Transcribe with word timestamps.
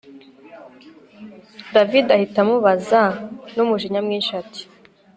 david 1.73 2.05
ahita 2.15 2.37
amubaza 2.43 3.01
numujinya 3.53 4.01
mwinshi 4.05 4.31
ati 4.41 4.61